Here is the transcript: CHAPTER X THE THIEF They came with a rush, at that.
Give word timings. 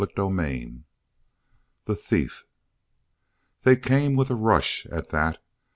CHAPTER 0.03 0.41
X 0.41 0.71
THE 1.85 1.93
THIEF 1.95 2.45
They 3.61 3.75
came 3.75 4.15
with 4.15 4.31
a 4.31 4.35
rush, 4.35 4.87
at 4.87 5.09
that. 5.09 5.37